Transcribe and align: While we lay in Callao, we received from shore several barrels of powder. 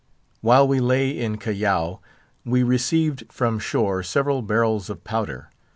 While 0.41 0.67
we 0.67 0.79
lay 0.79 1.09
in 1.11 1.37
Callao, 1.37 1.99
we 2.43 2.63
received 2.63 3.23
from 3.29 3.59
shore 3.59 4.01
several 4.01 4.41
barrels 4.41 4.89
of 4.89 5.03
powder. 5.03 5.51